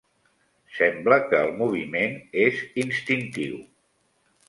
Sembla, 0.77 1.19
que 1.27 1.43
el 1.49 1.53
moviment 1.61 2.19
és 2.49 2.65
instintiu 2.89 3.65